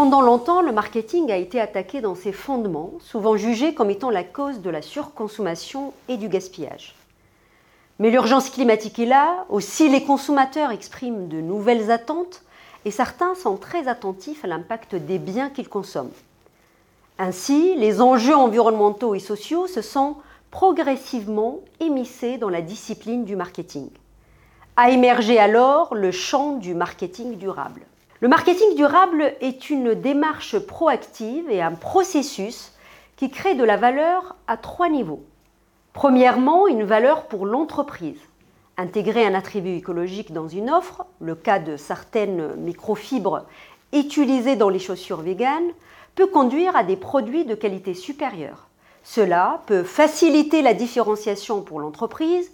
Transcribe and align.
Pendant 0.00 0.22
longtemps, 0.22 0.62
le 0.62 0.72
marketing 0.72 1.30
a 1.30 1.36
été 1.36 1.60
attaqué 1.60 2.00
dans 2.00 2.14
ses 2.14 2.32
fondements, 2.32 2.92
souvent 3.00 3.36
jugé 3.36 3.74
comme 3.74 3.90
étant 3.90 4.08
la 4.08 4.24
cause 4.24 4.62
de 4.62 4.70
la 4.70 4.80
surconsommation 4.80 5.92
et 6.08 6.16
du 6.16 6.30
gaspillage. 6.30 6.94
Mais 7.98 8.10
l'urgence 8.10 8.48
climatique 8.48 8.98
est 8.98 9.04
là, 9.04 9.44
aussi 9.50 9.90
les 9.90 10.02
consommateurs 10.02 10.70
expriment 10.70 11.28
de 11.28 11.42
nouvelles 11.42 11.90
attentes 11.90 12.40
et 12.86 12.90
certains 12.90 13.34
sont 13.34 13.58
très 13.58 13.88
attentifs 13.88 14.42
à 14.42 14.48
l'impact 14.48 14.94
des 14.94 15.18
biens 15.18 15.50
qu'ils 15.50 15.68
consomment. 15.68 16.08
Ainsi, 17.18 17.74
les 17.76 18.00
enjeux 18.00 18.34
environnementaux 18.34 19.14
et 19.14 19.18
sociaux 19.18 19.66
se 19.66 19.82
sont 19.82 20.16
progressivement 20.50 21.58
émissés 21.78 22.38
dans 22.38 22.48
la 22.48 22.62
discipline 22.62 23.26
du 23.26 23.36
marketing. 23.36 23.90
A 24.78 24.92
émergé 24.92 25.38
alors 25.38 25.94
le 25.94 26.10
champ 26.10 26.56
du 26.56 26.72
marketing 26.72 27.36
durable. 27.36 27.82
Le 28.22 28.28
marketing 28.28 28.74
durable 28.74 29.34
est 29.40 29.70
une 29.70 29.94
démarche 29.94 30.58
proactive 30.58 31.48
et 31.48 31.62
un 31.62 31.72
processus 31.72 32.74
qui 33.16 33.30
crée 33.30 33.54
de 33.54 33.64
la 33.64 33.78
valeur 33.78 34.36
à 34.46 34.58
trois 34.58 34.90
niveaux. 34.90 35.24
Premièrement, 35.94 36.68
une 36.68 36.84
valeur 36.84 37.28
pour 37.28 37.46
l'entreprise. 37.46 38.20
Intégrer 38.76 39.24
un 39.24 39.32
attribut 39.32 39.76
écologique 39.76 40.34
dans 40.34 40.48
une 40.48 40.68
offre, 40.68 41.06
le 41.18 41.34
cas 41.34 41.58
de 41.58 41.78
certaines 41.78 42.56
microfibres 42.56 43.46
utilisées 43.94 44.56
dans 44.56 44.68
les 44.68 44.78
chaussures 44.78 45.22
véganes, 45.22 45.72
peut 46.14 46.26
conduire 46.26 46.76
à 46.76 46.84
des 46.84 46.96
produits 46.96 47.46
de 47.46 47.54
qualité 47.54 47.94
supérieure. 47.94 48.68
Cela 49.02 49.62
peut 49.64 49.82
faciliter 49.82 50.60
la 50.60 50.74
différenciation 50.74 51.62
pour 51.62 51.80
l'entreprise 51.80 52.52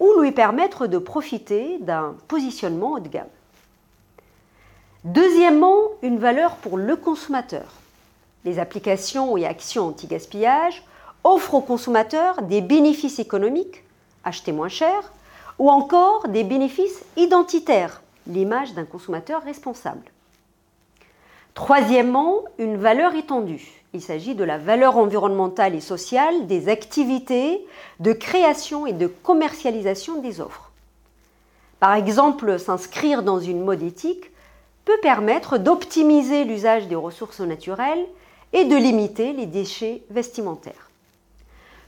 ou 0.00 0.20
lui 0.20 0.32
permettre 0.32 0.86
de 0.86 0.98
profiter 0.98 1.78
d'un 1.80 2.14
positionnement 2.28 2.92
haut 2.92 3.00
de 3.00 3.08
gamme. 3.08 3.26
Deuxièmement, 5.08 5.78
une 6.02 6.18
valeur 6.18 6.56
pour 6.56 6.76
le 6.76 6.94
consommateur. 6.94 7.72
Les 8.44 8.58
applications 8.58 9.38
et 9.38 9.46
actions 9.46 9.86
anti-gaspillage 9.86 10.84
offrent 11.24 11.54
aux 11.54 11.62
consommateurs 11.62 12.42
des 12.42 12.60
bénéfices 12.60 13.18
économiques, 13.18 13.84
acheter 14.24 14.52
moins 14.52 14.68
cher, 14.68 15.14
ou 15.58 15.70
encore 15.70 16.28
des 16.28 16.44
bénéfices 16.44 17.02
identitaires, 17.16 18.02
l'image 18.26 18.74
d'un 18.74 18.84
consommateur 18.84 19.42
responsable. 19.44 20.04
Troisièmement, 21.54 22.42
une 22.58 22.76
valeur 22.76 23.14
étendue. 23.14 23.82
Il 23.94 24.02
s'agit 24.02 24.34
de 24.34 24.44
la 24.44 24.58
valeur 24.58 24.98
environnementale 24.98 25.74
et 25.74 25.80
sociale 25.80 26.46
des 26.46 26.68
activités 26.68 27.66
de 28.00 28.12
création 28.12 28.86
et 28.86 28.92
de 28.92 29.06
commercialisation 29.06 30.20
des 30.20 30.42
offres. 30.42 30.70
Par 31.80 31.94
exemple, 31.94 32.58
s'inscrire 32.58 33.22
dans 33.22 33.40
une 33.40 33.64
mode 33.64 33.82
éthique 33.82 34.30
peut 34.88 34.98
permettre 35.02 35.58
d'optimiser 35.58 36.44
l'usage 36.44 36.88
des 36.88 36.94
ressources 36.94 37.40
naturelles 37.40 38.06
et 38.54 38.64
de 38.64 38.74
limiter 38.74 39.34
les 39.34 39.44
déchets 39.44 40.02
vestimentaires. 40.08 40.88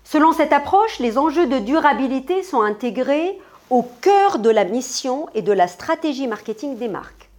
Selon 0.04 0.34
cette 0.34 0.52
approche, 0.52 0.98
les 0.98 1.16
enjeux 1.16 1.46
de 1.46 1.60
durabilité 1.60 2.42
sont 2.42 2.60
intégrés 2.60 3.38
au 3.70 3.84
cœur 4.02 4.38
de 4.38 4.50
la 4.50 4.66
mission 4.66 5.30
et 5.34 5.40
de 5.40 5.52
la 5.52 5.66
stratégie 5.66 6.26
marketing 6.26 6.76
des 6.76 6.88
marques. 6.88 7.30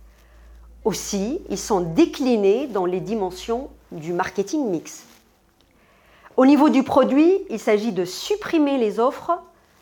Aussi, 0.83 1.41
ils 1.51 1.59
sont 1.59 1.81
déclinés 1.81 2.65
dans 2.65 2.87
les 2.87 2.99
dimensions 2.99 3.69
du 3.91 4.13
marketing 4.13 4.67
mix. 4.67 5.03
Au 6.37 6.47
niveau 6.47 6.69
du 6.69 6.81
produit, 6.81 7.37
il 7.51 7.59
s'agit 7.59 7.91
de 7.91 8.05
supprimer 8.05 8.79
les 8.79 8.99
offres 8.99 9.33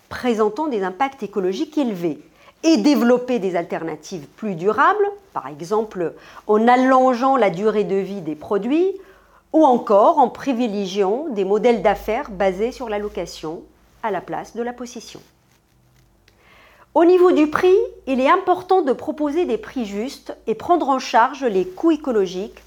présentant 0.09 0.67
des 0.67 0.83
impacts 0.83 1.23
écologiques 1.23 1.77
élevés 1.77 2.19
et 2.63 2.77
développer 2.77 3.39
des 3.39 3.55
alternatives 3.55 4.27
plus 4.27 4.55
durables, 4.55 5.09
par 5.33 5.47
exemple 5.47 6.13
en 6.47 6.67
allongeant 6.67 7.37
la 7.37 7.49
durée 7.49 7.83
de 7.83 7.95
vie 7.95 8.21
des 8.21 8.35
produits 8.35 8.93
ou 9.53 9.65
encore 9.65 10.19
en 10.19 10.29
privilégiant 10.29 11.25
des 11.29 11.45
modèles 11.45 11.81
d'affaires 11.81 12.29
basés 12.29 12.71
sur 12.71 12.89
la 12.89 12.99
location 12.99 13.63
à 14.03 14.11
la 14.11 14.21
place 14.21 14.55
de 14.55 14.61
la 14.61 14.73
possession. 14.73 15.21
Au 16.95 17.05
niveau 17.05 17.31
du 17.31 17.47
prix, 17.47 17.77
il 18.07 18.19
est 18.19 18.29
important 18.29 18.81
de 18.81 18.93
proposer 18.93 19.45
des 19.45 19.57
prix 19.57 19.85
justes 19.85 20.35
et 20.47 20.55
prendre 20.55 20.89
en 20.89 20.99
charge 20.99 21.43
les 21.43 21.65
coûts 21.65 21.91
écologiques, 21.91 22.63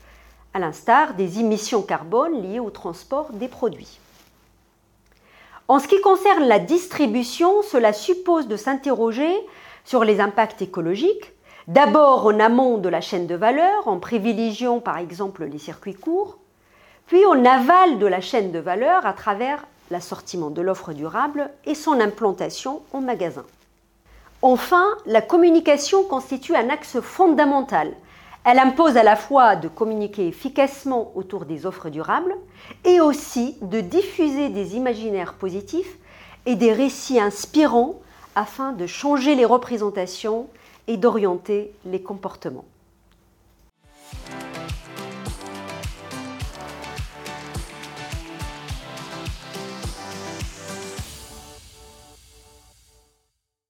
à 0.55 0.59
l'instar 0.59 1.15
des 1.15 1.41
émissions 1.41 1.83
carbone 1.83 2.43
liées 2.43 2.61
au 2.61 2.71
transport 2.71 3.33
des 3.33 3.49
produits. 3.49 3.99
En 5.69 5.79
ce 5.79 5.89
qui 5.89 6.01
concerne 6.01 6.45
la 6.45 6.59
distribution, 6.59 7.63
cela 7.63 7.93
suppose 7.93 8.47
de 8.47 8.57
s'interroger 8.57 9.33
sur 9.85 10.05
les 10.05 10.21
impacts 10.21 10.63
écologiques, 10.63 11.33
d'abord 11.69 12.27
en 12.27 12.41
amont 12.41 12.79
de 12.79 12.89
la 12.89 13.01
chaîne 13.01 13.27
de 13.27 13.35
valeur, 13.35 13.87
en 13.87 13.99
privilégiant 13.99 14.81
par 14.81 14.99
exemple 14.99 15.45
les 15.45 15.59
circuits 15.59 15.95
courts, 15.95 16.39
puis 17.07 17.25
en 17.27 17.45
aval 17.45 17.99
de 17.99 18.07
la 18.07 18.21
chaîne 18.21 18.53
de 18.53 18.59
valeur 18.59 19.07
à 19.07 19.13
travers 19.13 19.67
l'assortiment 19.91 20.51
de 20.51 20.63
l'offre 20.63 20.93
durable 20.93 21.51
et 21.67 21.75
son 21.75 22.01
implantation 22.01 22.83
en 22.93 23.01
magasin. 23.01 23.45
Enfin, 24.41 24.87
la 25.07 25.23
communication 25.23 26.05
constitue 26.05 26.57
un 26.57 26.69
axe 26.69 27.01
fondamental. 27.01 27.93
Elle 28.45 28.59
impose 28.59 28.97
à 28.97 29.05
la 29.05 29.15
fois 29.15 29.55
de 29.55 29.69
communiquer 29.69 30.27
efficacement 30.27 31.13
autour 31.15 31.45
des 31.45 31.65
offres 31.65 31.91
durables 31.91 32.35
et 32.85 33.01
aussi 33.01 33.57
de 33.63 33.81
diffuser 33.81 34.49
des 34.49 34.75
imaginaires 34.75 35.35
positifs 35.35 35.97
et 36.45 36.57
des 36.57 36.73
récits 36.73 37.21
inspirants 37.21 38.01
afin 38.35 38.73
de 38.73 38.87
changer 38.87 39.35
les 39.35 39.45
représentations 39.45 40.49
et 40.87 40.97
d'orienter 40.97 41.73
les 41.85 42.03
comportements. 42.03 42.65